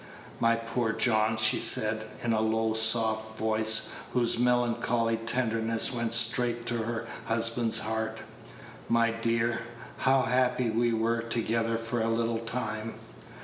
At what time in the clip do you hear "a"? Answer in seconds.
2.33-2.41, 12.01-12.09